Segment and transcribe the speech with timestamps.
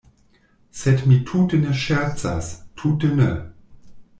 [0.79, 2.51] Sed mi tute ne ŝercas,
[2.83, 3.29] tute ne.